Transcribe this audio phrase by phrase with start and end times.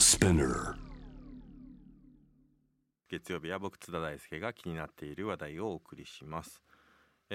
[0.00, 0.76] Spinner
[3.10, 6.62] 月曜日は僕津田大輔が気になっている話題をお送りします。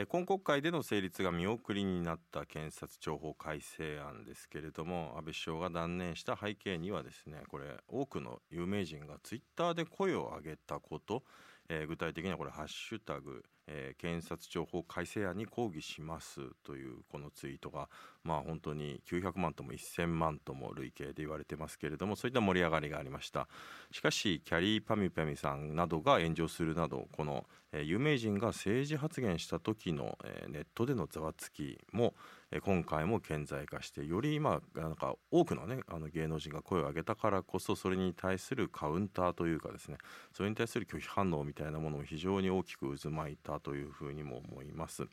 [0.08, 11.24] 今国会での成立が見送りになった検察庁法改正案ですけれども安倍首相が断念した背景にはですねこれ多くの有名人がツイッターで声を上げたこと、
[11.70, 17.90] え具体的にはこれ「ハッシュタグ、えー検察庁法改正案に抗議します」というこのツイートが
[18.24, 23.48] まあ本当に900万とも1000万とも累計で言われてますけれどもそういった盛り上がりがありました。
[23.92, 32.14] しかしキャリーパミュパミさんなどが炎上するなどこの、えー有名人が政治発言した時の、えーネットでのざわつきも、
[32.62, 39.98] 今回も顕在化してより今なんか多くのねあの芸能人が声を上げたからこそそれに対するカウンターというかですね
[40.34, 45.08] それに対する拒否反応みたいなものも非常に大きく渦巻いたというふうにも思います。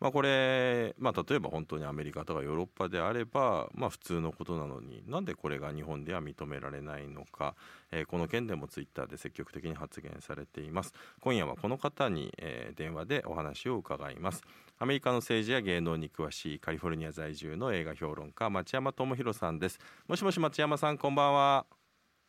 [0.00, 7.54] まあ、これ、まあ、例えば本当にアメリカとかヨーロッパであれば、まあ、普通のことなのになんでこれが日本では認められないのか、
[7.92, 10.94] えーこの件でもツイッターで積極的に発言されています。
[11.20, 14.42] 今夜はこの方に、えー電話でお話を伺います。
[14.78, 19.78] アメリカの政治や芸能に詳しいカリフォルニア在住の映画評論家町山智博さんです。
[20.08, 21.79] もしもし町山さんこんばんは。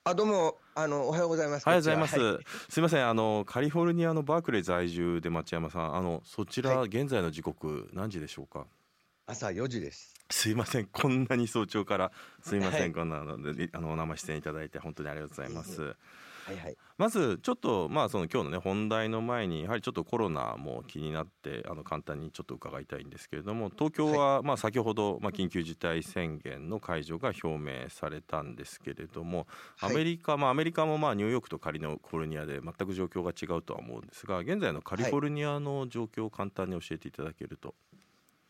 [0.03, 1.63] あ、どうも、あの、おはようございます。
[1.67, 2.39] おはようございます、は。
[2.39, 2.43] い。
[2.69, 8.65] すいませんあのカリフォルニアのバークレー在住で町山さんあのそちら、は現在の時刻何時でしょうか？
[9.27, 10.15] 朝4時です。
[10.31, 12.91] すいませんこんなに早朝からすいません、はい。
[12.93, 15.95] こんなのであのお生出演いただいて本当にありがとうございます
[16.51, 16.77] はいはい。
[16.97, 29.47] まずちょっとまあその今日のね本題の前にやはりちょっとコロナも気になってあの簡単にちょっと伺いたいんですけれども東京はまあ先ほどまあ緊急事態宣言の解除が表明されたんですけれども
[29.79, 37.75] アはいメリカまあアメリカもまあニューヨークとカリフォルニアで全く状況が違うとは思うんですが現在のカリフォルニアの状況を簡単に教えていただけると。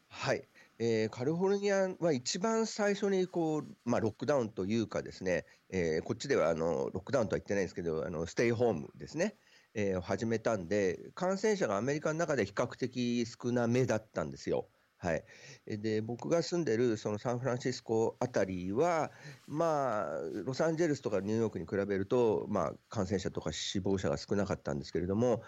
[0.09, 0.47] はい。
[0.83, 9.35] えーカリフォルニアは一番最初にこう、まあ、ロックダウンというかですね、えーこっちではあのロックダウンとは言ってないんですけど、あのステイホームですね、
[9.75, 14.69] えー始めたんで、感染者がアメリカの中で比較的少なめだったんですよ。
[15.01, 15.23] はい、
[15.65, 19.11] えで僕が住んでるそのサンフランシスコあたりは、
[19.47, 25.41] まあ、ロサンゼルスとかニューヨークに比べると、まあ、感染者とか死亡者が少なかったんですけれども、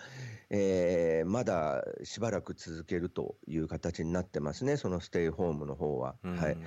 [0.50, 6.16] えーまだしばらく続けるという形になってますね、そのステイホームの方は。
[6.24, 6.58] うんはい、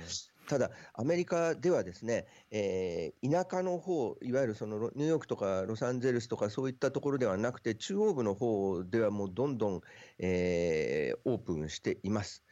[0.47, 9.81] ただ、アメリカではですね、えー田舎の方いわゆるそのロニューヨークとかロサンゼルスとかそういったところではなくて、中央部の方ではもうどんどん、
[10.19, 12.46] えーオープンしています。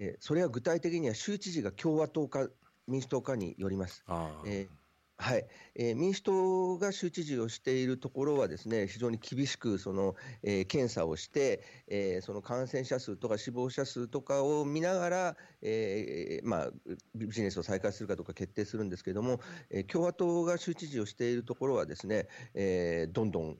[0.00, 2.48] えーそれは具体的には州知事が共和党か
[2.88, 4.04] 民主党かによります。
[4.44, 4.80] えー
[5.22, 16.70] はいえー民主党が州知事をしているところはですね非常に厳しくその、えー検査をして、えーその感染者数とか死亡者数とかを見ながら、えーまあ、
[17.14, 23.58] ビジネスを再開するかどうか決定するんですけれども、えー共和党が州知事をしているところはですね、えーどんどん、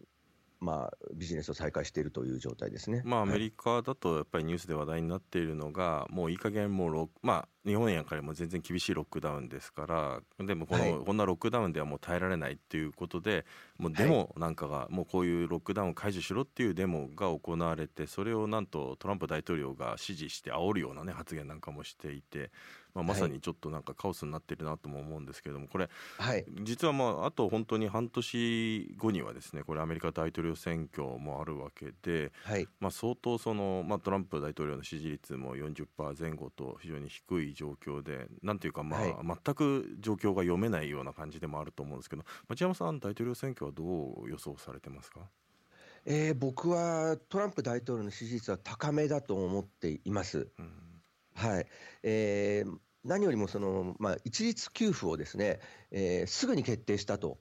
[0.60, 3.02] まあ、ビジネスを再開しているという状態ですね。
[3.04, 3.38] まあアはい。
[3.38, 10.94] メリカだとやっぱりニュースで話題になっているのがもういい加減もうまあ日本やからも全然厳しいロックダウンですからでもこの、はい。
[11.04, 13.46] こんなロックダウンではもう耐えられないっていうことで
[13.78, 22.50] もうデモなんかがもうこういうロックダウンを解除しろっていうデモが行われてそれをなんとトランプ大統領が支持して煽るようなね発言なんかもしていて、
[22.94, 26.44] まあ、まさにちょっとなんかカオスになってるなとも思うんですけれどもこれはい。
[26.62, 32.66] 実はまああと本当に半年後にはですねこれアメリカ大統領選挙もあるわけで、はい。
[32.80, 39.14] まあ、相当その、まあ、トランプ大統領の支持率も40%前後と非常に低い状況でなんていうか、まあはい。
[39.44, 45.20] 全く状況が読めないような感じでもあると思うんですけど町山さん大統領選挙はどう予想されてますか？
[46.06, 50.48] えー僕はトランプ大統領の支持率は高めだと思っています。
[50.58, 50.89] うん
[51.40, 51.66] はい
[52.02, 57.38] えー何よりもその、まあ、一律給付をですね、えーすぐに決定したと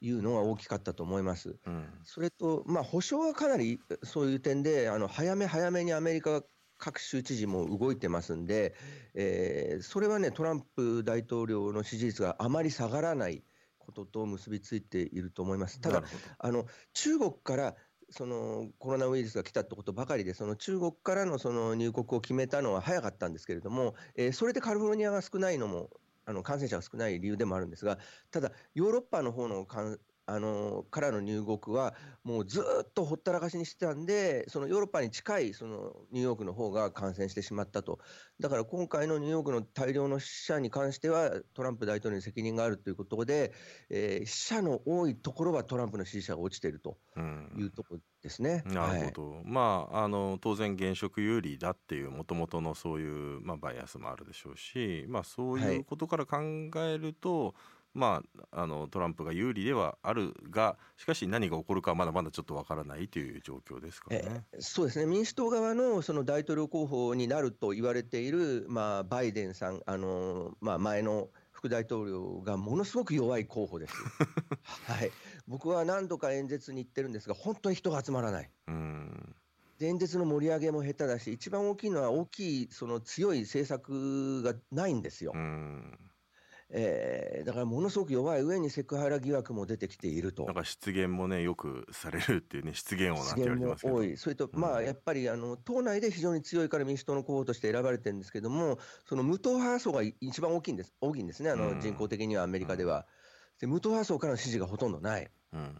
[0.00, 1.58] いうのが大きかったと思います。
[1.66, 6.42] うんそれと、まあ、保証はかなりそういう点で、あの早め早めにアメリカ
[6.78, 8.74] 各州知事も動いてますんで、
[9.14, 13.44] えーそれはね、トランプ大統領の支持率があまり下がらない
[13.78, 15.80] ことと結びついていると思います。
[15.80, 16.02] ただ
[16.38, 16.64] あの
[16.94, 17.74] 中国から
[18.10, 25.90] そのコロナウイルスが来たってことばかりで、その中国からのその入国を決めたのは早かったんですけれども、えーそれでカリフォルニアが少ないのも、
[26.26, 27.98] あの感染者が少ない理由でもあるんですが、
[28.30, 37.98] ただ、ヨーロッパの方の感あのからの入国は、もうずーっとほったらかしにしてたんで、そのヨーロッパに近いそのニューヨークの方が感染してしまったと、
[38.40, 43.52] だから今回のニューヨークの大量の死者に関しては、トランプ大統領に責任があるということで、
[43.90, 47.50] えー死者の多いところはトランプの支持者が落ちているとうん。
[47.56, 48.62] いうところですね。
[48.64, 55.74] なるほど、まああの当然現職有利だっていうもともとのそういう、まあ、バイアスもあるでしょうし、まあ、そうはい。
[55.74, 56.38] いうことから考
[56.76, 57.54] えると、
[57.94, 73.94] まあ、あのトランプが有利ではあるがしかし何が起こるかはまだまだちょっとわからないという状況ですかね、そうですね民主党側のその大統領候補になると言われている、まあ、バイデンさん、あのまあ、前の副大統領がものすごく弱い候補です。
[74.86, 75.10] はい、
[75.46, 78.50] 僕は何度か演説に行ってるんですが、本当に人が集まらない。
[78.68, 79.34] うん
[79.80, 85.32] 演説の盛り上げも下手だし、一番大きいのは、大きいその強い政策がないんですよ。
[85.34, 85.98] うん
[86.76, 90.44] えー、だからものすごく弱い上にセクハラ疑惑も出てきていると。
[90.44, 93.94] なんか失言もね、よくされるっていうね、 失言をなんて言われてますけど。
[93.94, 103.06] 多い、それと、うん、まあ、やっぱりあの党内で非常に強いから民主党の候補として選ばれてるんですけども、その無党派層が一番大きいんです、大きいんですね、あの人口的にはアメリカでは。
[103.60, 105.30] で無党派層からの支持がほとんどない。
[105.52, 105.76] うん、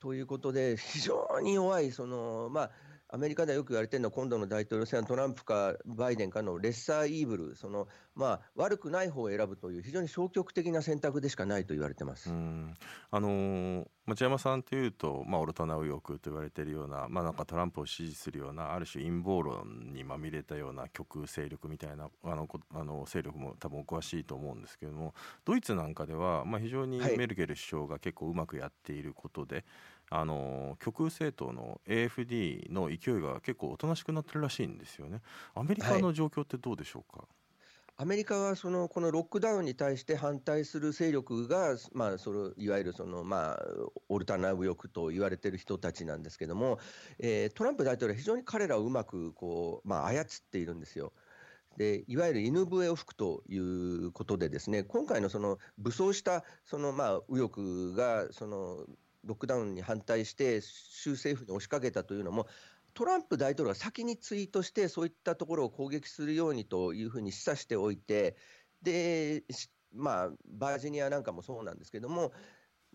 [0.00, 2.70] ということで、非常に弱い、そのまあ、
[3.08, 12.30] アメリカではよく言われてるのは、今度の大統領選はトランプかバイデンかのレッサーイーブル、そのまあ、悪くない方を選ぶという、非常に消極的な選択でしかないと言われてます。
[12.30, 25.14] あのー、町山さんというと、まあ、オルタナ右翼と言われているような、まあ、なんかトランプを支持するような、ある種陰謀論にまみれたような極右勢力みたいなあのあの勢力も多分お詳しいと思うんですけれども、
[25.44, 29.64] ドイツなんかでは、まあ、非常にメルケル首相が結構うまくやっていることで、はい
[30.10, 35.20] あの極右政党の AFD の勢いが結構おとなしくなってるらしいんですよね。
[35.54, 37.26] アメリカの状況ってどうでしょうか、はい
[37.98, 43.62] アメリカはそのこのロックダウンに対して反対する勢力が、まあ、そのいわゆるその、まあ、
[44.10, 46.78] オルタナ右翼と言われている人たちなんですけども、
[47.18, 51.14] えー、トランプ大統領は非常に彼らをうまくこう、まあ、操っているんですよ。
[51.78, 58.86] でいわゆる犬笛を吹くということで、ですね今回のその武装したそのまあ右翼がその
[59.26, 62.46] ロックダウンに反対して、州政府に押しかけたというのも、
[62.96, 68.36] トランプ大統領が先にツイートして、そういったところを攻撃するようにというふうに示唆しておいて、
[68.80, 69.44] で
[69.94, 72.32] まあ、バージニアなんかもそうなんですけども、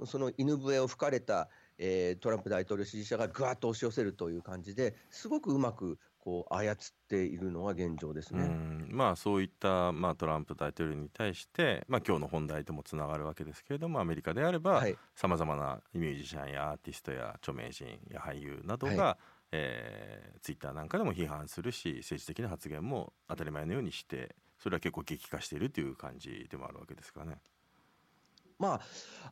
[0.06, 6.76] その犬笛を吹かれた、えー、トランプ大統領支持者がぐわっと押し寄せるという感じですごくうまくこう操っ
[7.08, 8.50] ているのが現状ですね。
[8.90, 14.84] まあそういった、まあ、トランプ大統領に対して、まあ、今日の本題ともつながるわけですけれどもアメリカであれば
[15.16, 27.38] さまざまなミュージシャンやアーティストや著名人や俳優などが、はい、えー、ツイッターなんかでも批判するし政治的な発言も当たり前のようにしてそれは結構激化しているという感じでもあるわけですかね。
[28.60, 28.80] ま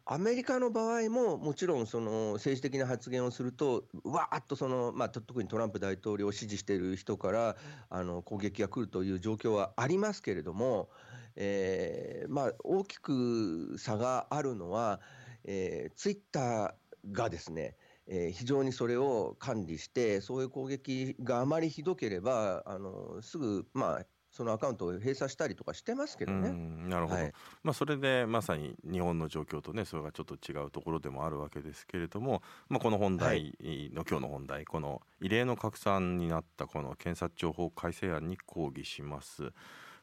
[0.05, 7.55] あ、アメリカの場合も、もちろんその政治的な発言をすると、わーっとその、まあ、特にトランプ大統領を支持している人から
[7.91, 10.89] あの攻撃が来るという状況はありますけれども、
[11.35, 14.99] えーまあ、大きく差があるのは、
[15.43, 16.73] えー、ツイッター
[17.11, 17.75] がですね、
[18.11, 26.51] えー、非常にそれを管理して、そういう攻撃があまりひどければ、あのすぐ、まあ、そのアカウントを閉鎖したりとかしてますけどね。
[26.51, 27.33] なるほど、はい、
[27.63, 33.55] まあ、それでまさに日本の状況とねそれがちょっと違うところでもあるわけですけれども、まあ、この本題
[33.93, 39.51] の、今日の本題この異例の拡散になったこの検察庁法改正案に抗議します。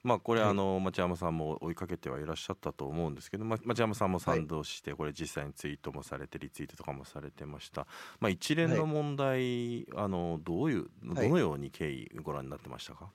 [0.06, 7.88] まあ、これ、あの町山さんも追いかけてはいらっしゃったと思うんですけど、ま、町山さんも賛同して、これ実際にツイートもされてリツイートとかもされてました、
[8.20, 13.10] まあ、一連の問題、あのどういうどのように経緯ご覧になってましたか、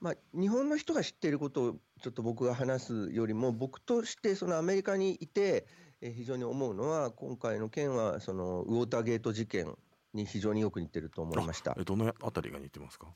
[0.00, 5.66] まあ、日本の人が知っていることをちょっと僕が話すよりも、僕としてそのアメリカにいて、
[6.00, 9.76] え非常に思うのは、今回の件はそのウォーターゲート事件
[10.14, 11.74] に非常によく似てると思いました。
[11.74, 13.08] どのあたりが似てますか？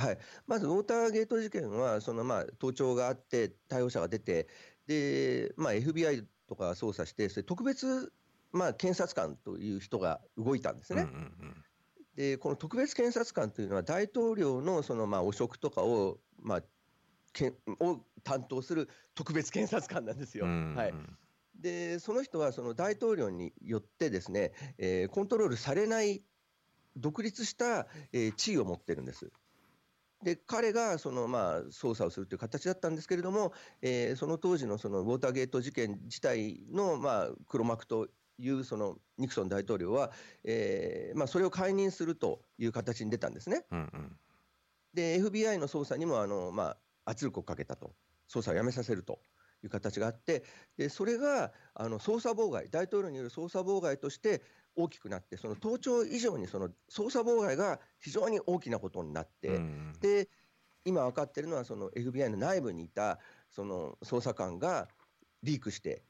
[0.00, 4.48] はい、まずウォーターゲート事件は、そのまあ盗聴があって、逮捕者が出て、
[4.86, 8.12] でまあ、FBI とか捜査して、それ特別、
[8.52, 11.02] まあ、検察官という人が動いたんですね。
[11.02, 11.64] うんうんうん
[12.16, 16.62] でこの特別検察官というのは、大統領のそのまあ汚職とかを,、まあ、
[17.32, 20.44] けを担当する特別検察官なんですよ。
[20.44, 20.94] はい、
[21.58, 26.22] でその人はその大統領によってですね、えー、コントロールされない
[26.96, 29.30] 独立した、えー、地位を持ってるんです。
[30.22, 38.08] で彼がその、まあ、捜査をするという形だったんですけれども、えー、その当時のそのウォーターゲート事件自体の、まあ、黒幕と
[38.38, 40.10] いうそのニクソン大統領は、
[40.44, 43.64] えーまあ、それを解任するという形に出たんですね。
[43.70, 44.16] うんうん、
[44.94, 47.92] で、FBI の捜査にもあの、まあ、圧力をかけたと、
[48.30, 49.20] 捜査をやめさせると
[49.62, 50.44] いう形があって、
[50.76, 54.42] でそれがあの捜査妨害、大統領による捜査妨害として
[54.76, 60.28] 大きくなって、その盗聴以上にその捜査妨害が非常に大きなことになって、うん、で
[60.84, 63.18] 今分かっているのは、その FBI の内部にいた
[63.50, 64.88] その捜査官が
[65.42, 66.02] リークして、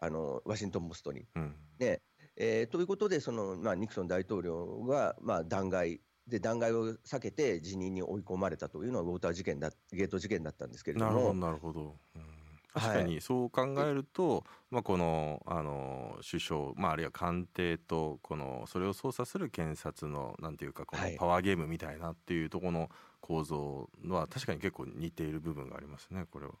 [0.00, 1.26] あのワシントン・ポストに。
[1.36, 2.00] うんね
[2.36, 11.34] えー、ということで、そのまあ、ニクソン大統領が、まあ、弾劾で弾劾を避けて辞任に追い込まれたというのはウォーター事件だゲート事件だったんですけれども。
[11.34, 12.39] なるほど、うん
[12.72, 13.20] 確かに。
[13.20, 26.52] そう考えると、まあ、このあの首相、まあ、あるいは官邸とこのそれを操作する検察のなんていうかこのパワーゲームみたいなっていうところの構造は確かに結構似ている部分がありますねこれは。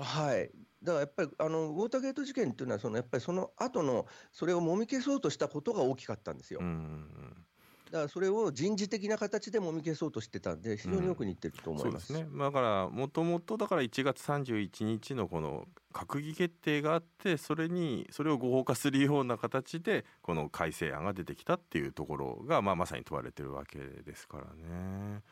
[0.00, 0.50] はい、
[0.82, 6.60] だからやっぱりあのウォーターゲート事件っていうのはそのやっぱりその後のそれをもみ消そうとしたことが大きかったんですよ。
[6.62, 7.44] うん
[7.90, 25.22] だからそれを人事的な形でもみ消そうとしてたんで、非常によく似てると思います、うん、ね、だから、もともとだから1月31日のこの閣議決定があって、それに、それを合法化するような形で、この改正案が出てきたっていうところが、まあ、まさに問われてるわけですからね。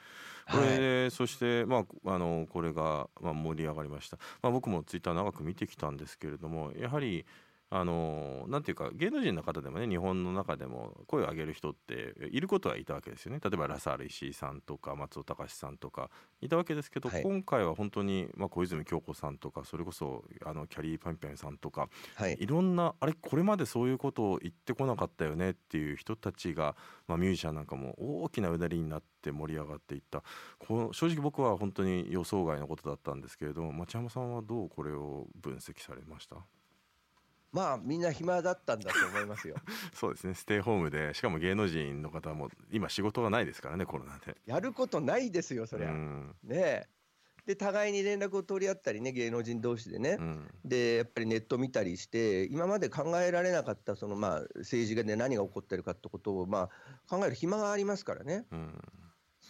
[0.50, 7.26] これ、はい、そして、まあ、あのこれが、まあ、盛り上がりました、まあ、僕もツイッター長く見てきたんですけれどもやはり
[7.68, 13.40] あのなんていうか芸能人の方でもね日本の中でも声を上げる人っていることはいたわけですよね。
[13.42, 16.08] 例えばラサール石井さんとか松尾隆さんとか
[16.40, 26.76] いたわけですけど、はい、今回は本当に、まあ、小泉京子さんとかそれこそあのキャリーパンピョンさんとか、はい、いろんなあれこれまでそういうことを言ってこなかったよねっていう人たちが、
[27.08, 30.22] まあ、ミュージシャンなんかも大きなうなりになって盛り上がっていった。
[30.60, 36.36] この正直僕は本当に予想外のことだったんですけれども町山さんはどうこれを分析されました？
[37.56, 39.56] まあみんな暇だったんだと思いますよ。
[39.94, 40.34] そうですね。
[40.34, 44.36] ステイホームでしかも芸能人の方も今仕事がないですからねコロナで。
[44.44, 46.86] やることないですよそりゃ、ねえ。
[47.46, 56.70] で互いに連絡を取り合ったりね芸能人同士でね、うん、でやっぱりネット見たりして今まで考えられなかったそのまあ政治家で何が起こってるかってことをまあ
[57.08, 58.82] 考える暇がありますからね、うん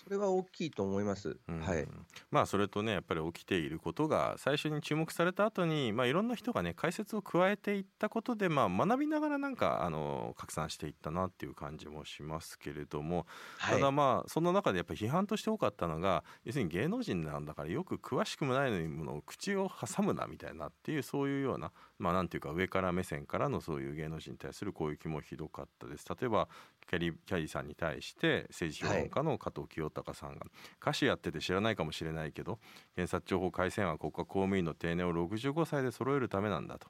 [0.05, 1.37] それは大きいと思います。
[1.47, 1.89] はい。
[2.31, 13.27] まあそれとねやっぱり起きていることが最初に注目された後にまあいろんな人がね解説を加えていったことでまあ学びながらなんかあの拡散していったなっていう感じもしますけれども、
[13.59, 26.05] はい、ただまあその中でやっぱり批判として多かったのが要するに芸能人なんだからよく詳しくもないものを口を挟むなみたいなっていうそういうようなまあなんていうか上から目線からのそういう芸能人に対する攻撃もひどかったです。
[26.09, 26.49] 例えば
[26.89, 30.49] キャリキャリーさんに対して政治評論家の加藤清隆さんが、はい、
[30.81, 32.59] 歌手やってて知らないかもしれないけど
[32.95, 36.89] 検察庁法改正案は国家公務員の定年を65歳で揃えるためなんだと。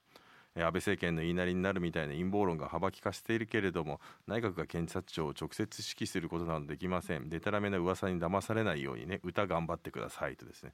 [0.58, 10.72] 安倍政権の言いなりになるみたいな陰謀論が幅利かせているけれども内閣が検察庁を直接指揮することなどできませんでたらめな噂に騙されないようにね歌頑張ってくださいとですね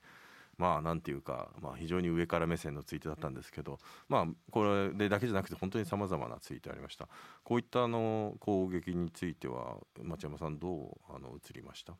[0.58, 3.78] まあなんていうか、まあ、非常に上から目線のツイートだったんですけど、
[4.08, 7.08] まあ、これでだけじゃなくて本当にさまざまなツイートありました
[7.42, 11.94] こういったあの攻撃については町山さんどうあの映りました？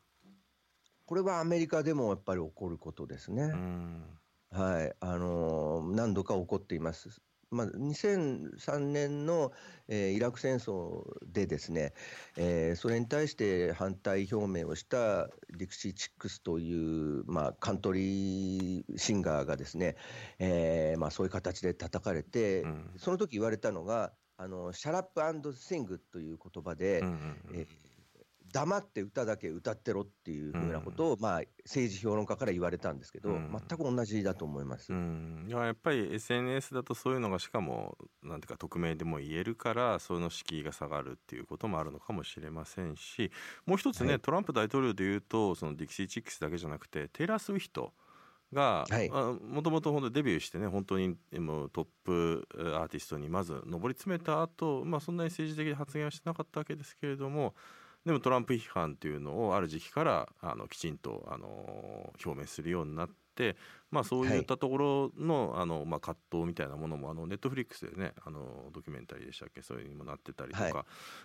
[1.05, 3.51] これはアメリカでもやっぱり起こることですね。
[4.51, 7.21] はい、あのー、何度か起こっています。
[7.53, 9.51] まあ、2003年の、
[9.87, 11.93] えー、イラク戦争でですね、
[12.37, 19.95] えー、それに対して反対表明をしたディクシー・チックスという、まあ、カントリーシンガーがですね、
[20.39, 27.92] えーまあ、そういう形で叩かれて、うん、その時言われたのが、あの shut up and sing という言葉で、うんうんうん、えー
[28.53, 43.31] 黙って歌だけ歌ってろっていうふうなことを、まあ、政治評論家から言われたんですけど、全く同じだと思います、うん、やっぱり SNS だとそういうのがしかもなんていうか匿名でも言えるからその敷居が下がるっていうこともあるのかもしれませんし
[43.65, 47.91] もう一つね、はい、トランプ大統領でいうとそのディキシー・チックスだけじゃなくてテイラー・スウィフト
[48.53, 48.85] が
[49.49, 57.55] もともとデビューしてね本当にもうトップアーティストにまず上り詰めた後、まあそんなに政治的発言はしてなかったわけですけれども
[58.05, 63.55] でもトランプ批判というのをある時期からあのきちんとあの表明するようになって、
[63.91, 69.61] まあ、そういったところのはい、あのまあ、葛藤みたいなものもあのネットフリックスでねあのドキュメンタリーでしたっけ？
[69.61, 70.73] そういうにもなってたりとか、はい、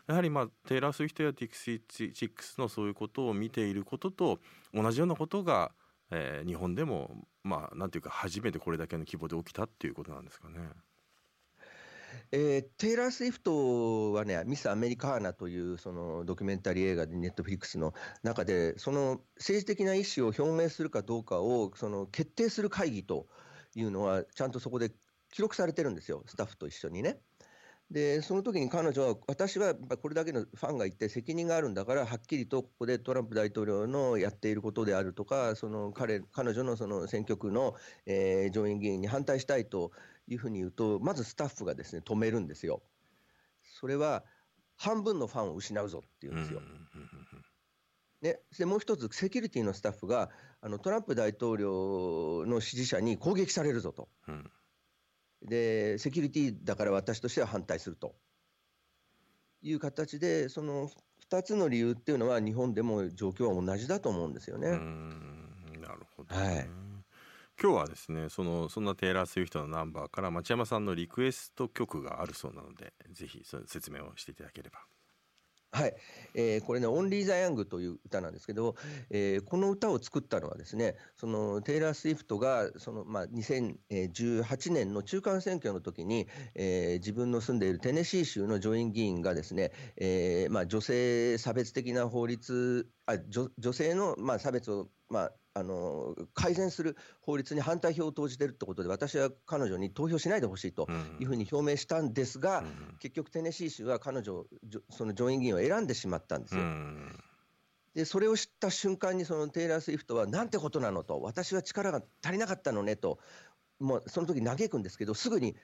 [0.07, 4.39] やはり、まあ、テイラー・スウィフトやディクシー・チックスのそういうことを見ていることと
[4.73, 5.73] 同じようなことが、
[6.11, 10.61] えー、日本でも、まあ、なんていうか初めてこれだけの規模で起きたっていうことなんですかね。
[12.33, 23.27] えー、テイラー・スウィフトはね、ミス・アメリカーナというそのドキュメンタリー映画で、ネットフリックスの中で、その政治的な意思を表明するかどうかをその決定する会議と
[23.75, 24.93] いうのは、ちゃんとそこで
[25.31, 27.21] 記録されてるんですよ、スタッフと一緒にね。
[27.91, 39.93] で、その時に彼女は、私はこれだけのファンがいて、責任があるんだから、はっきりとここでトランプ大統領のやっていることであるとか、その彼彼女のその選挙区の、えー、上院議員に反対したいと
[40.29, 42.83] いうふうに言うと、まずスタッフがですね止めるんですよ。
[43.81, 44.25] それは
[44.77, 46.61] 半分のファンを失うぞっていうんですよ。
[48.21, 50.31] ね、でもう一つ、セキュリティのスタッフが
[50.61, 54.51] あのトランプ大統領の支持者に攻撃されるぞと、うん、
[55.43, 58.17] で、セキュリティだから私としては反対すると
[59.63, 60.91] いう形で、その
[61.31, 64.71] 2つの理由っていうのは、日本でも状況は同じだと思うんですよね。
[64.71, 66.88] なるほど、ね、はい
[67.61, 74.79] 今日はですねそのそんなテイラー・スウィフトのナンバーから町山さんのリクエスト曲があるそうなのでぜひその説明をしていただければ。
[75.71, 75.95] はい、
[76.35, 78.75] えー、これね、オンリー・ザ・ヤングという歌なんですけど、
[79.11, 100.89] えー、この歌を作ったのはですね、そのテイラー・スウィフトがその、まあ、2018年の中間選挙の時に、えー、自分の住んでいるテネシー州の上院議員がですね、えーまあ、女性差別的な法律、あ女女性の、まあ、差別を、まあ、あの改善する法律に反対票を投じているということで、私は彼女に投票しないでほしいと
[101.21, 104.45] いうふうに表明したんですが、うん、結局、テネシー州は彼女、
[104.91, 106.61] その上院議員を選んでしまったんですよ。
[106.61, 107.25] うん。
[107.95, 113.19] でそれを知った瞬間にそのテイラー・スウィフトはなんてことなのと私は力が足りなかったのねと
[113.81, 115.57] もうその時嘆くんですけどすぐに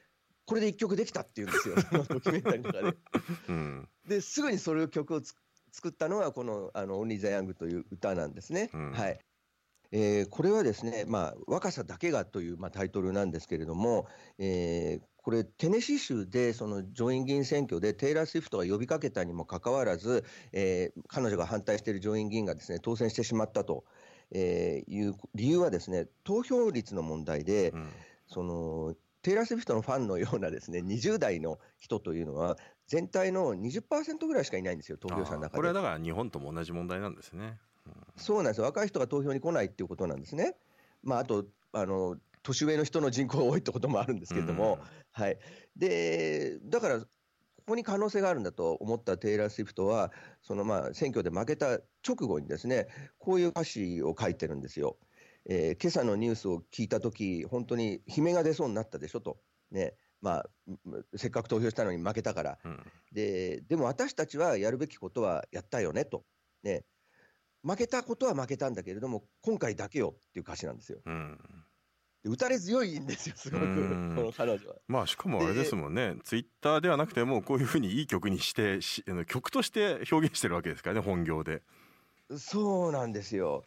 [0.45, 1.77] これで1曲できたって言うんですよ。
[2.09, 2.97] ドキュメンタリーの中で。
[3.49, 5.21] うん、ですぐにそれを曲を
[5.71, 8.71] 作ったのがこの「あのオンリー・ザ・ヤング」という歌なんですね。
[8.75, 9.19] うん、はい
[9.97, 14.09] えー、これはですね、まあ、若さだけがという、まあ、タイトルなんですけれども、
[14.41, 23.85] えー、これ、テネシー州でその上院議員選挙でテイラー・スウィフトが呼びかけたにもかかわらず、えー、彼女が反対している上院議員がですね当選してしまったと、
[24.33, 27.89] えー、いう理由はですね投票率の問題で、うん、
[28.27, 32.59] そのテイラー・スウィフトのファンのようなですね20代の人というのは
[32.89, 35.57] 全体の20%ぐらいしかいないんですよ、投票者の中で。
[35.57, 37.59] これはだから日本とも同じ問題なんですね。
[38.17, 40.57] そうなんですよ、若い人が投票に来ないっていうことなんですね。
[41.03, 45.39] まあ、あとあの年上の人の人口が多いってこともあるんですけれども、うん、はい、
[45.77, 47.07] でだから、こ
[47.69, 54.99] こに可能性があるんだと思ったテイラー・スウィフトは、そのまあ選挙で負けた直後にですね、こういう歌詞を書いてるんですよ。
[55.47, 59.39] えー、今朝のニュースを聞いたとき、本当に悲鳴が出そうになったでしょと。
[59.71, 59.95] ね。
[60.25, 60.47] まあ、
[61.17, 62.81] せっかく投票したのに負けたから、うん、
[63.13, 66.25] ででも私たちはやるべきことはやったよねと、
[66.63, 66.83] ね、
[67.65, 71.01] 負けたことは負けたんだけれども、今回だけよっていう歌詞なんですよ。
[71.07, 71.39] うん
[72.27, 73.65] 打たれ強いんですよ、すごく、
[74.17, 74.77] この彼女は。
[74.89, 81.63] まあ、しかもあれですもんね、ツイッターではなくても、こういうふうにいい曲にしてし、曲として表現してるわけですからね、本業で。
[82.39, 83.65] そうなんですよ。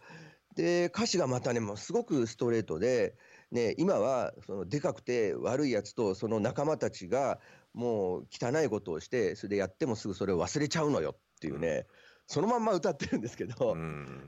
[0.55, 3.15] で、歌詞がまたね、もうすごくストレートで、
[3.51, 7.39] ね、今はそのでかくて悪いやつとその仲間たちが
[7.73, 13.75] もう汚いことをして、それでやってもすぐそれを忘れちゃうのよっていうね、うんそのまんま歌ってるんですけど、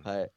[0.03, 0.31] はい。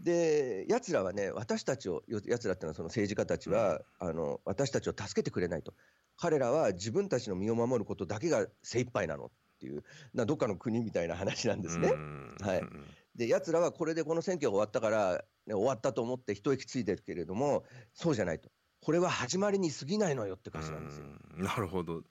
[0.00, 5.74] で、奴らはね、私たちを、奴らっていうのはその政治家たちは、あの、私たちを助けてくれないと。
[6.16, 9.82] 彼らは自分たちの身を守ることだけが精一杯なのっていう、
[10.14, 11.92] などっかの国みたいな話なんですね。
[12.40, 12.62] はい。
[13.16, 18.50] で、奴らはこれでこの選挙が終わったから、ね、終わったと思って一息ついてるけれども、そうじゃないと。
[18.80, 21.06] これは始まりに過ぎないのよって感じなんですよ。
[21.36, 22.02] なるほど。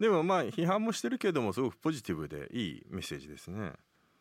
[0.00, 3.72] でもまあ批判もしてるけれどもすごくポジティブでいいメッセージですね。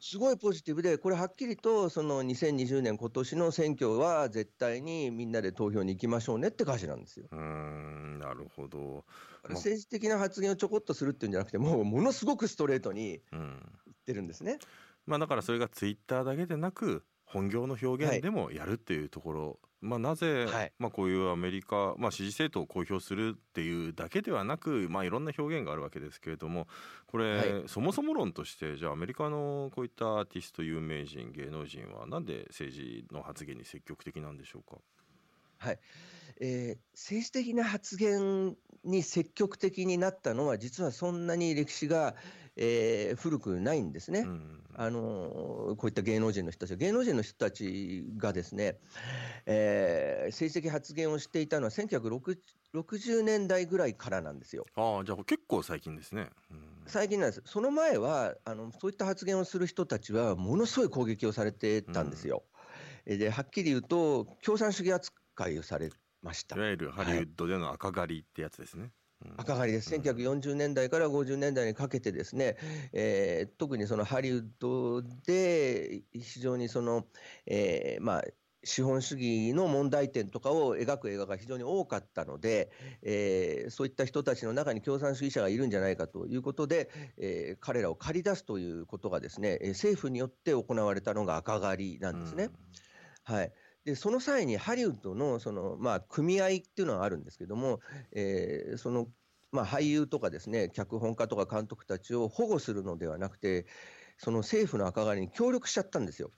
[0.08, 7.26] すごいポジティブで、これはっきりと、その2020年、今年の選挙は絶対にみんなで投票に行きましょうねって歌詞なんですよ。
[7.32, 9.04] うんなるほど。
[9.50, 14.60] 政治的な発言をちょこっとするっていうんじゃなくて、もうものすごくストレートに言ってるんですね。
[15.08, 26.68] まあ、だからそれがツイッターだけでなく、本業の表現でもやるっていうところまあ、なぜ、はい、まあ、こういうアメリカ、まあ、支持政党を公表するっていうだけではなく、まあ、いろんな表現があるわけですけれども
[27.08, 34.78] これ、はい、そもそも論としてじゃあアメリカのこういったアーティスト有名人芸能人はなんで政治の発言に積極的なんでしょうか？
[35.58, 35.80] はい。
[36.42, 42.16] えー、政治的な発言に積極的になったのは実はそんなに歴史が、
[42.58, 48.78] えー、古くないんですね、うん、あのこういった芸能人の人たち、芸能人の人たちがですね、
[49.46, 54.66] えー、政治的発言をしていたのは1960年代ぐらいからなんですよ。
[54.76, 56.30] あじゃあ結構最近ですね。
[56.50, 62.44] うん、最近なんです、その前はあのそういった発言をする人たちは、ものすごい攻撃をされてたんですよ。
[63.06, 65.90] うん、ではっきり言うと、共産主義扱いをされ
[66.22, 68.84] ましたいわゆるハリウッドでの赤狩りってやつですね。
[68.84, 68.92] はい
[69.38, 72.58] 赤狩りです、1940年代から50年代にかけて、ですね、
[72.94, 77.06] えー、特にそのハリウッドで非常にその、
[77.46, 78.24] えー、まあ、
[78.66, 82.72] 資本主義の問題点とかを描く映画が非常に多かったので、
[83.04, 92.50] えー、そういった人たちの中に共産主義者がいるんじゃないかということで、えー、彼らを借り出すということがですね、政府によって行われたのが赤狩りなんですね。
[93.24, 93.52] はい、
[93.86, 97.80] でその際にハリウッドのその、まあ、組合っていうのはあるんですけども、
[98.12, 99.08] えー、その、
[99.52, 103.68] まあ、俳優とかですね脚本家とか監督たちを保護するのではなくて
[104.18, 106.32] その政府の赤狩りに協力しちゃったんですよ。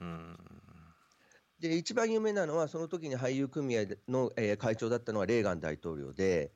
[1.60, 6.52] で一番有名なのはその時に俳優組合の、えー、会長だったのはレーガン大統領で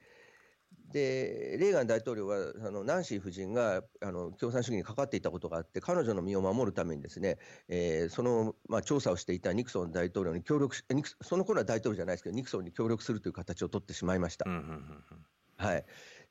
[0.92, 14.44] でレーガン大統領はあのナンシー夫人があの共産主義にかかっていたことがあって彼女の身を守るためにですね、えー、その、まあ、調査をしていたニクソン大統領に協力しニクその頃は大統領じゃないですけどニクソンに協力するという形を取ってしまいました。
[15.57, 15.85] はい、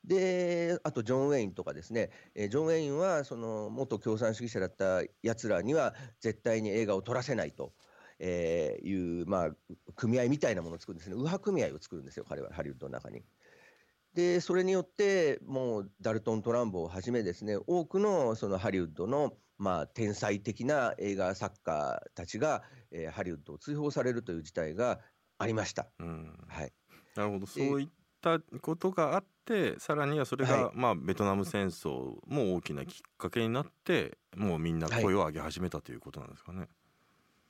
[0.04, 7.72] であとジョン・ウェインとかですね、えー、ジョン・ウェインはその元共産主義者だったやつらには絶対に映画を撮らせないと。
[8.24, 9.50] えー、いう、まあ、
[9.96, 13.24] 組合みたいなものを作るんですね、右派組合を作るんですよ、彼はハリウッドの中に。
[14.14, 25.00] でそれによってもうダルトン・トランボをはじめですね多くのそのハリウッドのまあ天才的な映画作家たちが、えー、ハリウッドを追放されるという事態が
[25.38, 25.88] ありました。
[26.48, 26.72] はい、
[27.16, 27.46] なるほど。
[27.46, 27.88] そういっ
[28.20, 36.58] たことがあってさらにはそれが、はい、まあ、ベトナム戦争も大きなきっかけになってもうみんな声を上げ始めたということなんですかね。
[36.58, 36.68] はい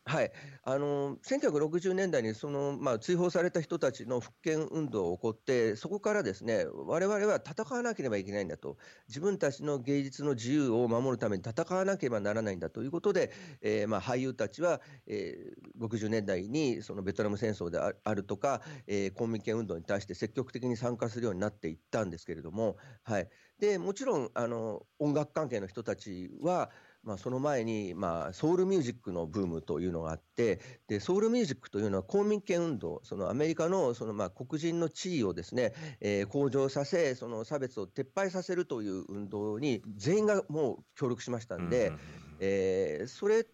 [0.05, 0.33] はい、
[0.65, 23.29] あの1960年代にその、まあ、追放された人たちの復権運動が起こって、そこからですね我々は戦わなければいけないんだと、自分たちの芸術の自由を守るために戦わなければならないんだということで、えーまあ、俳優たちは、えー、60年代にそのベトナム戦争であるとか、えー、公民権運動に対して積極的に参加するようになっていったんですけれども、はい、
[23.61, 26.71] でもちろんあの音楽関係の人たちは、
[27.05, 41.99] まあ、その前に、まあ、ソウルミュージックのブームというのがあってでソウルミュージックというのは公民権運動そのアメリカのその、まあ、黒人の地位をですね、えー、向上させその差別を撤廃させるという運動に全員がもう協力しましたんで、うん、
[42.41, 43.47] えー、それ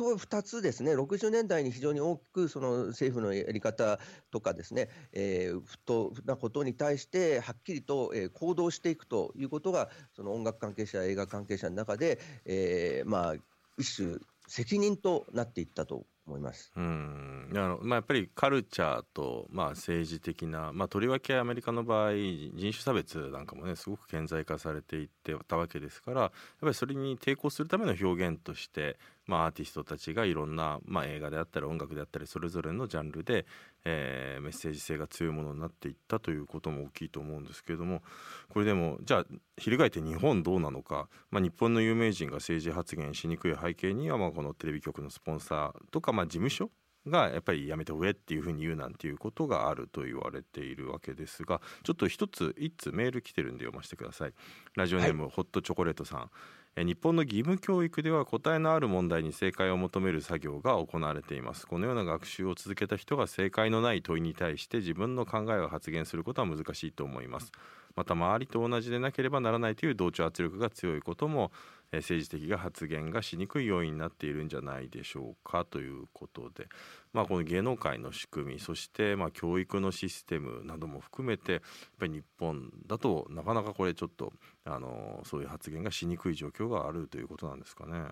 [0.00, 3.98] と2つですね、60年代に非常に大きくその政府のやり方
[4.30, 13.34] とかですね、えー、不当なことに対してはっきりと、えー、行動していくということが、その音楽関係者、映画関係者の中で、えー、まあ、
[13.76, 14.16] 一種
[14.48, 16.72] 責任となっていったと思います。
[16.76, 28.98] うんあのまあ、やっぱりカルチャーと、まあ、政治的な、まあ、とりわけアメリカの場合人種差別なんかもねすごく顕在化されていってたわけですからやっぱりそれに抵抗するための表現として
[29.30, 33.46] まあ、アーティストたちがいろんな、まあ、映画であったり音楽であったりそれぞれのジャンルで、
[33.84, 38.02] えー、メッセージ性が強いものになっていったということも大きいと思うんですけれども
[38.48, 46.68] これでもじゃあ翻って日本どうなのか、まあ、日本の有名人が政治発言しにくい背景には、まあ、このテレビ局のスポンサーとか、まあ、事務所
[47.06, 54.32] がやっぱりやめておえっていうふうに言うなんていうことがあると言われているわけですがちょっと一つ一つメール来てるんで読ませてください。
[54.76, 56.30] ラジオネーム、はい、ホットチョコレートさん
[56.76, 61.66] 日本の義務教育では答えのある問題に正解を求める作業が行われています。
[61.66, 67.50] このような学習を続けた人が正解のない問いに対して自分の考えを発言することは難しいと思います。
[67.96, 71.50] また周りと同じでなければならないという同調圧力が強いことも
[71.98, 76.68] 政治的な発言がしにくい要因になっているんじゃないでしょうかということで、
[77.12, 81.60] まあ、この芸能界の仕組みそしてまあ教育のシステムなども含めてやっ
[81.98, 84.32] ぱり日本だとなかなかこれちょっと
[84.64, 88.04] あのそういう発言がしにくい状況があるということなんですかね。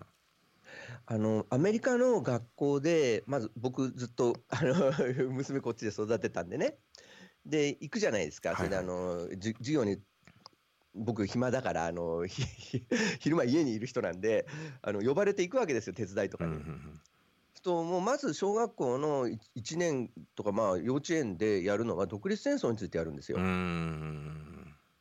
[1.06, 4.92] あのアメリカの学校でまず僕ずっとあの
[5.32, 6.78] 娘こっちで育てたんでね。
[7.46, 9.98] で行くじゃないですか、それであの授業に
[10.94, 12.26] 僕暇だからあの
[13.20, 14.46] 昼間家にいる人なんで
[14.82, 16.52] あの呼ばれていくわけですよ手伝いとかに。
[16.52, 17.00] うん
[17.68, 23.38] ともうまず小学校の1年とかまあ幼稚園でやるのは独立戦争についてやるんですよ。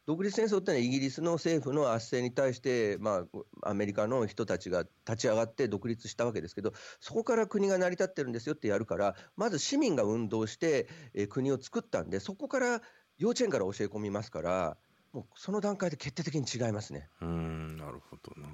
[0.05, 3.25] 独立戦争ってのはイギリスの政府の圧政に対して、ま
[3.63, 6.71] あ、アメリカの人たちが立ち上がって独立したわけですけど
[7.01, 12.81] そこから国が成り立ってるんですよってやるからまず市民が運動して、えー、国を作ったんでそこから
[13.17, 14.77] 幼稚園から教え込みますから
[15.17, 17.09] もうその段階で決定的に違いますね。
[17.21, 18.47] うんなるほどな。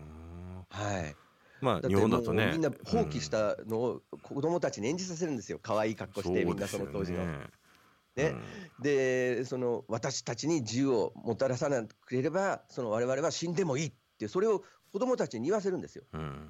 [0.70, 1.16] はい。
[1.60, 2.52] まあ、日本だとね。
[2.54, 5.60] みんな放棄したのを子供たちに演じさせるんですよ。
[5.62, 7.26] 可愛い格好してみんなその当時の。
[7.26, 7.48] ね、
[8.16, 8.42] うん、
[8.82, 16.06] でその私たちに自由をもたらさなければその我々は死んでもいいってそれを子どもたちに言わせるんですよ。
[16.14, 16.48] うん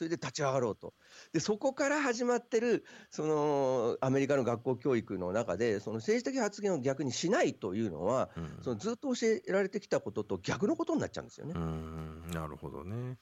[0.00, 0.94] それで立ち上がろうと。
[1.34, 11.52] で、そこから始まってる、その、アメリカの学校教育の中で、その政治的発言を逆にしないというのは、うん、そのずっと教えられてきたことと逆のことになっちゃうんですよね。
[12.32, 13.18] なるほどね。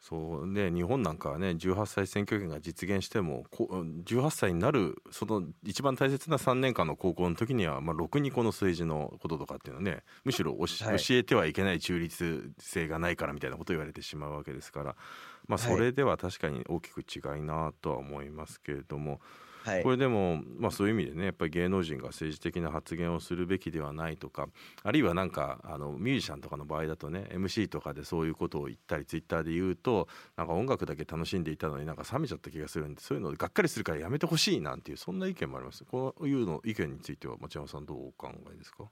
[0.00, 10.66] そうね日本なんかはね18歳選挙権が実現しても18歳になるその一番大切な3年間の高校の時には、まあ、ろくにこの政治のこととかっていうのはねむしろ教
[11.10, 14.96] えてはいけない中立性がないからみたいなことを言われてしまうわけですから、
[15.48, 19.12] まあ、それでは確かに大きく違いなとは思いますけれども。
[19.12, 19.20] はい、
[19.82, 24.48] これでも、まあ、そういう意味でねやっぱり芸能人が政治的な発言をするべきではないとか
[24.82, 35.84] あるいはなんかあのミュージシャンとかの場合だとね MC とかでそういうことを言ったりツイッターで言うとなんか音楽だけ楽しんでいたのになんか冷めちゃった気がするんでそういうのがっかりするからやめてほしいなんていうそんな意見もあります。
[35.84, 38.90] こういうの意見については町山さんどうお考えですか？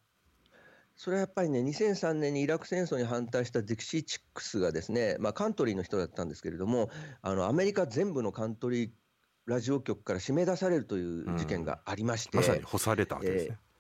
[0.95, 6.91] それはやっぱりね、2003年にイラク戦争に反対したディクシー・チックスがですね、まあ、カントリーの人だったんですけれども、
[7.23, 8.91] あのアメリカ全部のカントリー
[9.47, 13.49] ラジオ局から締め出されるという事件がありまして、まさに干されたわけですね。
[13.51, 13.73] えー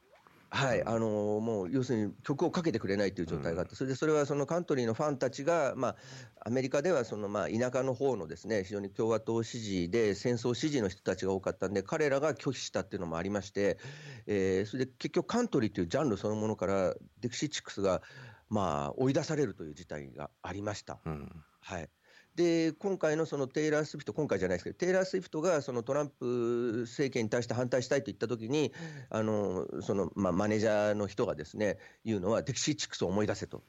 [0.55, 5.97] はい、あのー、もう要するに曲をかけてくれないという状態があって、それでそれはそのカントリーのファンたちが、まあ、
[6.45, 13.79] アメリカではそのまあ田舎の方のですね非常に共和党支持で戦争支持の人たちが多かったんで、彼らが拒否したっていうのもありまして、
[14.27, 18.03] えー、それで結局、カントリーというジャンルそのものから、デクシー・チックスが
[18.51, 20.99] まあ追い出されるという事態がありました。
[21.07, 21.89] うん、はい
[22.35, 28.73] で今回のそのテイラー・スウィフト、今回じゃないですけど、テイラー・スウィフトがそのトランプ政権に対して反対したいと言ったときに、
[29.11, 33.63] あのそのまあ、マネージャーの人がですね言うのは、デキシー・チックスを思い出せと、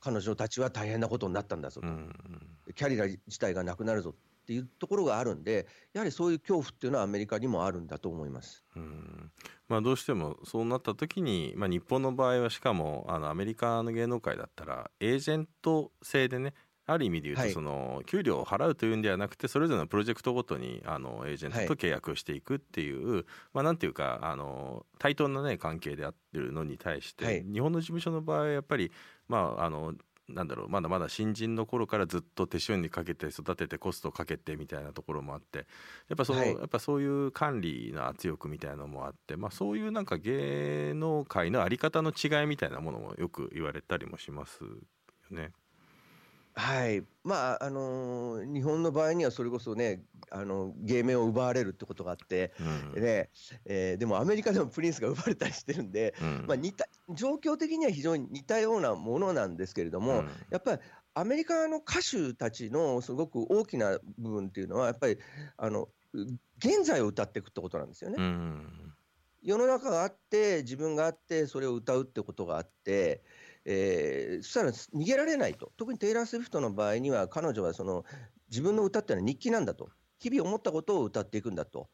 [0.00, 8.64] 彼女たちは大変なことになったんだぞと、キャリア自体がなくなるぞっていうところがあるんで、やはりそういう恐怖っていうのはアメリカにもあるんだと思います。
[8.76, 9.30] うん。
[9.68, 16.54] まあ、どうしてもそうなった時に、まあ、日本の場合はしかもあのアメリカの芸能界だったらエージェント制でね
[16.86, 28.90] ある意味で言うと、その給料を払うというんではなくてそれぞれのプロジェクトごとにあのエージェントと契約をしていくっていう、まあなんていうかあの対等なね関係であってるのに対して、日本の事務所の場合はやっぱり
[29.28, 29.94] まああの
[30.28, 35.58] なんだろうまだまだ新人の頃からずっと手塩にかけて育ててコストをかけてみたいなところもあって
[36.08, 44.70] やっぱその、はい、やっぱそういう管理の圧力みたいなのもあって、まあ、そういうなんか芸能界の在り方の違いみたいなものもよく言われたりもしますよ
[45.30, 45.52] ね。
[46.54, 52.52] はい、まああのー日本の場合にはそれこそね、あの芸名を奪われるってことがあって、
[52.94, 53.30] うん、ね
[53.64, 60.80] えー、でもアメリカでもプリンスが奪われたりしてるんで、うん、まあ、似た状況的には非常に似たようなものなんですけれども、うん、やっぱり
[61.14, 65.18] アメリカの歌手たちのすごく大きな部分っていうのは、やっぱり
[65.58, 65.88] あの
[66.58, 68.16] 現在を歌っていくってことなんですよね。
[69.42, 73.22] 世の中があって、自分があって、それを歌うってことがあって、
[73.64, 78.04] えー、そしたら逃げられないと、特にテイラー・スウィフトの場合には、彼女はその
[78.50, 81.88] 自分の歌っていうのは日記なんだと、日々思ったことを歌っていくんだと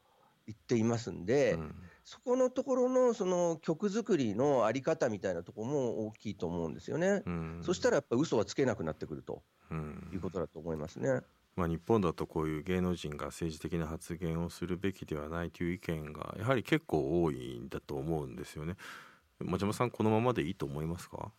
[0.46, 7.22] 言っていますんで、うん、そこのところのその曲作りのあり方みたいなところも大きいと思うんですよね。
[7.26, 9.42] うん、そしたらやっぱ嘘はつけなくなってくると、
[10.12, 11.20] いうことだと思いますね。
[11.56, 18.76] まあ、日本だとこういう芸能人が政治的な発言をするべきではないという意見がやはり結構多いんだと思うんですよね。
[19.40, 21.32] 真島さんこのままでいいと思いますか？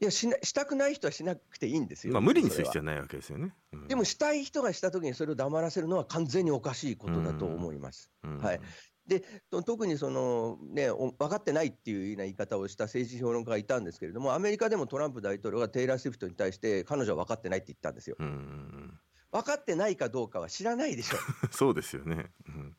[0.00, 2.14] いやしなしたくない人はしなくていいんですよ。
[2.14, 3.54] まあ、無理にする必要はないわけですよね。
[3.72, 8.10] うん、でもしたい人がしたときにそれを黙らせるのは完全におかしいことだと思います。
[8.24, 8.60] うん、はい、
[9.06, 18.16] で特にその、ね、分かってないっていうような言い方をした政治評論家がいたんですけれども、アメリカでもトランプ大統領がテイラー・スウィフトに対して、彼女は分かってないって言ったんですよ。
[18.18, 18.98] うん
[19.32, 21.16] 分かってないかどうかは知らないでしょ。
[21.52, 22.32] そうですよね。
[22.48, 22.76] うん、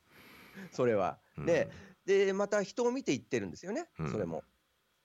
[0.71, 1.19] それは。
[1.45, 1.69] で
[2.05, 4.43] で、また人を見て言ってるんですよね、それも。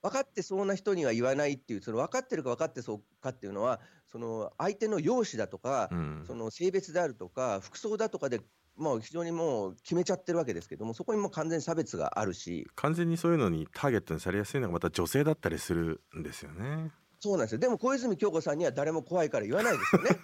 [0.07, 8.41] 分かってそうな人には言わないっていう、その分かってるか分かってそうかっていうのは、その相手の容姿だとか、うん、その性別であるとか、服装だとかで、
[8.77, 12.67] もう非常にもう決めちゃってるわけですけども、そこにも完全に差別があるし。
[12.75, 16.91] 完全にそういうのにターゲットにされやすいのが、また女性だったりするんですよね。
[17.19, 17.59] そうなんですよ。
[17.59, 20.09] でも小泉京子さんには誰も怖いから言わないですよね。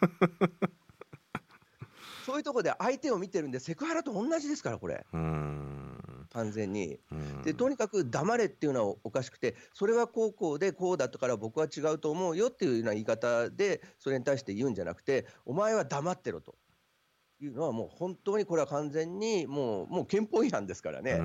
[2.25, 5.05] そういうところで相手を見てるんで、セクハラと同じですから、これ。
[6.33, 6.99] 完全に。
[7.43, 16.55] で、とにかく黙れっていうのはおかしくて、それはこうこうで、こうだったから僕は違うと思うよっていうような言い方で、それに対して言うんじゃなくて、お前は黙ってろと。
[17.41, 21.17] いうのはもう本当にこれは完全にもうもう憲法違反ですからね。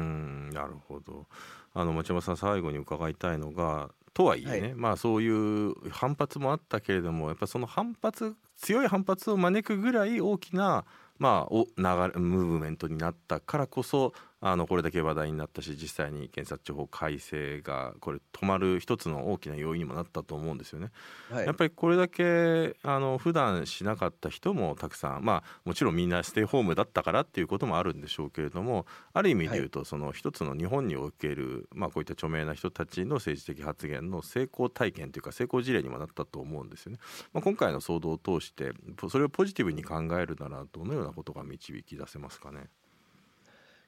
[0.53, 1.29] なるほど。
[1.75, 10.85] あの町山さん最後に伺いたいのがとはいえね、はい、まあそういう反発もあったけれどもやっぱその反発強い反発を招くぐらい大きな
[11.18, 20.90] まあ、お流れムーブメントになったからこそあのこれだけ話題になったし実際に検察庁法改正がこれ止まる一つの大きな要因にもなったと思うんですよね。
[21.31, 36.98] はい、やっぱりこれだけあの普段しなかった人もたくさんまあもちろんみんなステイホームだったからっていうこともあるんでしょうけれどもある意味で言うと、その一つの日本における、まあ、こういった著名な人たちの政治的発言の成功体験というか成功事例にもなったと思うんですよね。
[37.33, 38.72] まあ、今回の騒動を通して
[39.09, 42.68] それをポジティブに考えるならどのようなことが導き出せますかね？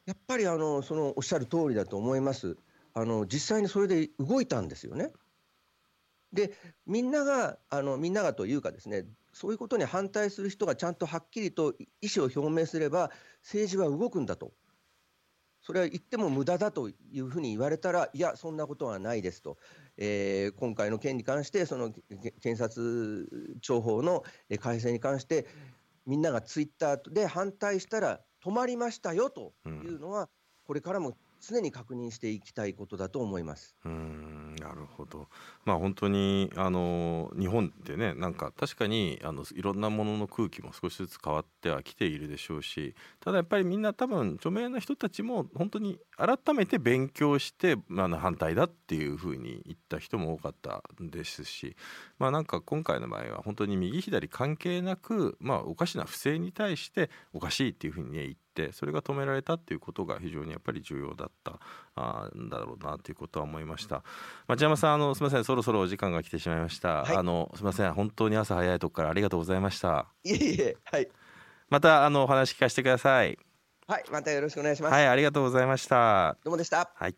[0.07, 2.57] やっぱりあのそのおっしゃる通りだと思います。
[2.95, 5.13] あの実際にそれで動いたんですよね。
[6.33, 6.53] で、
[6.87, 13.11] みんなが、あのみんながというかですね、そういうことに反対する人がちゃんとはっきりと意思を表明すれば、
[13.43, 14.53] 政治は動くんだと。
[15.63, 19.59] それは言っても無駄だというふうに言われたら、いや、そんなことはないですと、
[19.99, 21.93] えー、今回の件に関して、その
[22.43, 23.29] 検察
[23.61, 24.25] 庁法の
[24.61, 25.47] 改正に関して、
[26.07, 30.29] みんながツイッターで反対したら、止まりましたよというのは、
[30.65, 33.77] これからも常に確認していきたいことだと思います。
[33.85, 35.29] うんなるほど
[35.65, 51.77] まあ本当にあの日本ってねなんか確かにあのいろんなものの空気も少しずつ変わってはきているでしょうしただやっぱりみんな多分著名な人たちも本当に改めて勉強してあ反対だっていうふうに言った人も多かったですし
[52.19, 61.61] まあなんか今回の場合は本当に右左関係なくまあおかしな不正に対しておかしいっていうふうにね言ってってそれが止められたっていうことが非常にやっぱり重要だった
[61.95, 64.03] あんだろうなということは思いました。
[64.49, 70.07] 町山さんあのすみませんそろそろお時間が来てしまいました、はい、あのすみません本当に朝早いとこからありがとうございました。
[70.25, 71.09] いえいえはい。
[71.69, 73.39] またあのお話聞かせてください。
[73.87, 74.93] はいまたよろしくお願いします。
[74.93, 76.37] はいありがとうございました。
[76.45, 76.91] どうもでした。
[76.95, 77.17] はい。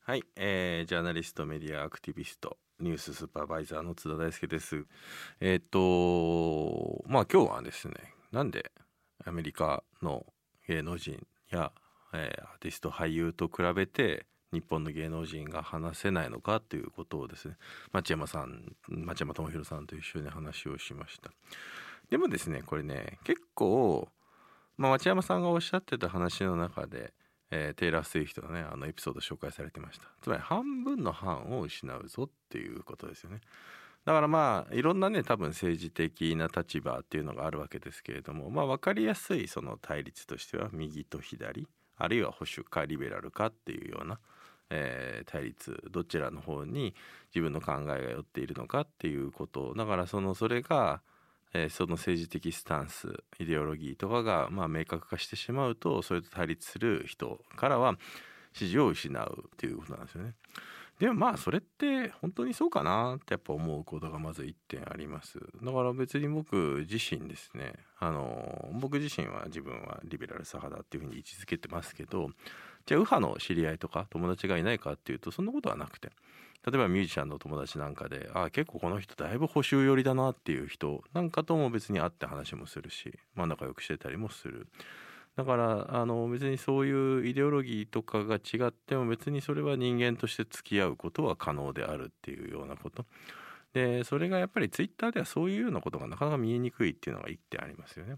[0.00, 4.84] はい、えー、ジャーナリストメディアアクティビストニューススーパーバイザーの津田大輔です。
[5.40, 7.94] えっ、ー、とまあ今日はですね
[8.30, 8.70] なんで
[9.26, 10.24] アメリカの
[10.68, 11.72] 芸能人や、
[12.12, 17.56] えー、アーティスト俳優と比べて日本の芸能人が話せないのかということをですね
[17.92, 21.30] 町山さん町山智博さんと一緒に話をしました。
[22.08, 24.08] でもですねこれね結構、
[24.76, 27.12] まあ、町山さんがおっしゃってた話の中で、
[27.50, 30.06] えー、テイラー・スウィフトのねあのエピソード紹介されてました。
[30.22, 33.40] つまり半分の半を失うぞっていうことですよね。
[34.06, 41.66] だからまあいろんなね多分政治的な立場っていうのがあるわけですけれどもまあ分かりやすいその対立としては右と左
[41.98, 44.20] あるいは保守かリベラルかっていうような、
[44.70, 46.94] えー、対立どちらの方に
[47.34, 51.00] 自分の考えが寄っているのかっていうことだからそのそれが、
[51.52, 53.08] えー、その政治的スタンス
[53.40, 57.96] イデオロギーとかがまあ明確化してしまうとそれと対立する人からは
[58.52, 60.34] 支持を失うっていうことなんですよね。
[60.98, 65.38] でもまあそれって本当にそうかなってやっぱ思うことがまず1点あります。
[65.62, 67.74] だから別に僕自身ですね。
[67.98, 72.30] あの僕自身は自分はリベラル左派だっていうふうに位置づけてますけど
[72.86, 76.10] じゃあ右派の知り合いとか友達がいないかっていうとそんなことはなくて。
[76.66, 84.66] 例えばミュージシャンの友達なんかでああ結構この人だいぶ補修寄りだなっていう人なんかとも別に会って話もするしまあ仲良くしてたりもする。
[85.36, 93.04] だからあの別にそういうイデオロギーとかが違っても別にそれは人間として付き合うことは可能であるっていうようなこと
[93.74, 98.16] でそれがやっぱりツイッターではそういうようなことがなかなか見えにくいっていうのが一点ありますよね。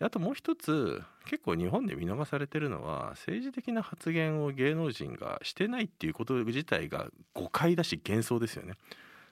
[0.00, 8.74] であともう一つ結構日本で見逃されてるのは政治的な発言を芸能人がしてないっていうこと自体が誤解だし幻想ですよね。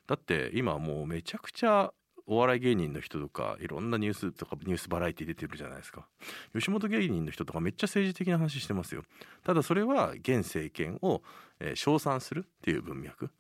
[0.07, 1.93] だって今もうめちゃくちゃ
[2.27, 6.07] お笑い芸人の人とかいろんなニュースとかニュースバラエティ出てるじゃないですか。
[6.53, 9.05] 吉本芸人の人とかめっちゃ政治的な話してますよ。
[9.45, 11.23] ただそれは現政権を、
[11.61, 13.31] えー、称賛するっていう文脈。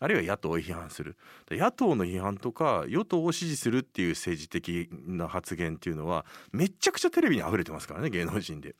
[0.00, 1.16] あるいは野党を批判する。
[1.50, 8.74] 野党の批判とか与党を支持するっていう政治的な発言っていうのはめちゃくちゃテレビに溢れてますからね芸能人で。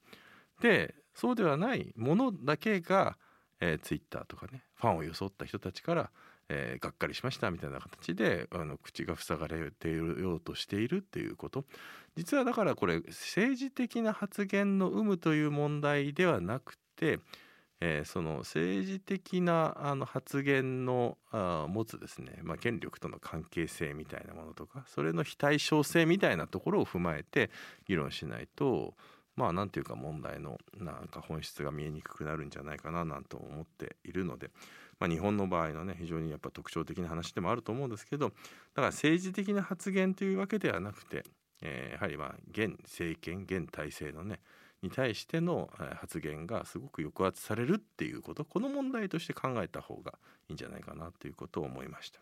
[0.60, 3.16] でそうではないものだけが、
[3.60, 6.10] えー、ツイッターとかねファンを装った人たちから
[6.48, 11.64] えー、がっかりしましたみたいな形であの口が塞がれているようとしているっていうこと
[12.16, 17.18] 実はだからこれ政治的な発言の有無という問題ではなくて、
[17.80, 27.50] えー、その政治的なあの発言のあ持つですね、まあ、権力との関係性みたいなものとかそれの非対称性みたいなところを踏まえて
[27.86, 28.94] 議論しないと
[29.34, 34.50] まあ何ていうか問題のなんか本質が見えにくくなるんじゃないかななんと思っているので。
[35.04, 38.32] まあ、日本の場合のね非常にやっぱ特徴的な話でもあると思うんですけどだ
[38.76, 41.24] から政治的な発言というわけではなくて、
[41.62, 44.40] えー、やはりまあ現政権現体制のね
[44.82, 45.68] に対しての
[46.00, 50.14] 発言がすごく抑圧されるっていうことこの問題として考えた方が
[50.48, 52.20] いいんじゃないかなということを思いました。